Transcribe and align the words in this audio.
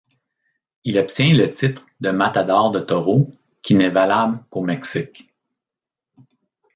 Il 0.83 0.97
obtient 0.97 1.31
le 1.37 1.53
titre 1.53 1.85
de 1.99 2.09
matador 2.09 2.71
de 2.71 2.79
taureaux 2.79 3.29
qui 3.61 3.75
n'est 3.75 3.91
valable 3.91 4.43
qu'au 4.49 4.61
Mexique. 4.63 5.31